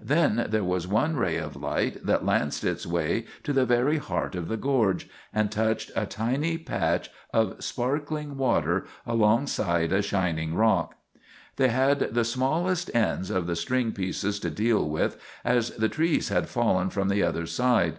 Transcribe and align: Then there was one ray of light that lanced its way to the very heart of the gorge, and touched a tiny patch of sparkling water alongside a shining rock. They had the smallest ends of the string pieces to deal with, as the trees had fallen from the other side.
Then 0.00 0.46
there 0.48 0.64
was 0.64 0.88
one 0.88 1.16
ray 1.16 1.36
of 1.36 1.54
light 1.54 2.06
that 2.06 2.24
lanced 2.24 2.64
its 2.64 2.86
way 2.86 3.26
to 3.42 3.52
the 3.52 3.66
very 3.66 3.98
heart 3.98 4.34
of 4.34 4.48
the 4.48 4.56
gorge, 4.56 5.06
and 5.34 5.52
touched 5.52 5.90
a 5.94 6.06
tiny 6.06 6.56
patch 6.56 7.10
of 7.30 7.62
sparkling 7.62 8.38
water 8.38 8.86
alongside 9.06 9.92
a 9.92 10.00
shining 10.00 10.54
rock. 10.54 10.94
They 11.56 11.68
had 11.68 12.14
the 12.14 12.24
smallest 12.24 12.90
ends 12.94 13.28
of 13.28 13.46
the 13.46 13.54
string 13.54 13.92
pieces 13.92 14.38
to 14.40 14.50
deal 14.50 14.88
with, 14.88 15.18
as 15.44 15.72
the 15.72 15.90
trees 15.90 16.30
had 16.30 16.48
fallen 16.48 16.88
from 16.88 17.10
the 17.10 17.22
other 17.22 17.44
side. 17.44 17.98